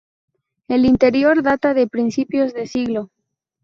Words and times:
El 0.67 0.85
interior 0.87 1.43
data 1.43 1.75
de 1.75 1.85
principios 1.85 2.55
de 2.55 2.65
siglo. 2.65 3.11